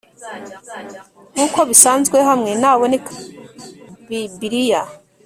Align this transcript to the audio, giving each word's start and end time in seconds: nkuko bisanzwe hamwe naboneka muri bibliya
nkuko 1.33 1.59
bisanzwe 1.69 2.17
hamwe 2.29 2.51
naboneka 2.61 3.11
muri 3.19 3.37
bibliya 4.07 4.81